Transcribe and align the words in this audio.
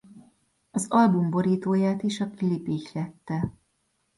Az 0.71 0.85
album 0.89 1.29
borítóját 1.29 2.03
is 2.03 2.19
a 2.19 2.29
klip 2.29 2.67
ihlette. 2.67 3.51